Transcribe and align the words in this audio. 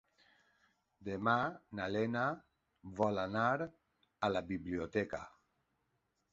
Demà 1.09 1.35
na 1.81 1.85
Lena 1.97 2.25
vol 3.03 3.23
anar 3.27 3.45
a 4.29 4.33
la 4.35 4.45
biblioteca. 4.51 5.25